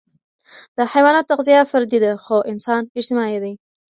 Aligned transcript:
د 0.77 0.79
حيواناتو 0.93 1.29
تغذیه 1.31 1.63
فردي 1.71 1.99
ده، 2.05 2.11
خو 2.23 2.37
انسان 2.51 2.81
اجتماعي 2.99 3.37
دی. 3.43 3.53